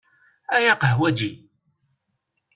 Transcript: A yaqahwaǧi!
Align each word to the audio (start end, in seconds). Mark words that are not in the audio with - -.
A 0.55 0.57
yaqahwaǧi! 0.65 1.31